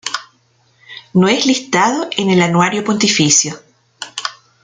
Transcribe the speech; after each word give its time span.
No 1.13 1.27
es 1.27 1.45
listado 1.45 2.09
en 2.17 2.31
el 2.31 2.41
Anuario 2.41 2.83
Pontificio. 2.83 3.59